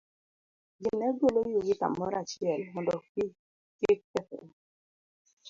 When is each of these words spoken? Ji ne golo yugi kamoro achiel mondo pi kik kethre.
Ji 0.81 0.89
ne 0.99 1.07
golo 1.19 1.39
yugi 1.53 1.73
kamoro 1.81 2.15
achiel 2.21 2.61
mondo 2.73 2.93
pi 3.11 3.23
kik 3.79 3.99
kethre. 4.11 4.43